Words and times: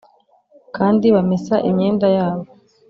kandi 0.75 1.05
bamesa 1.15 1.55
imyenda 1.69 2.07
yabo. 2.17 2.45